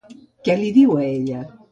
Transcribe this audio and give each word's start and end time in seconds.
Què 0.47 0.55
li 0.61 0.71
diu 0.77 0.95
a 0.95 1.03
ella? 1.09 1.43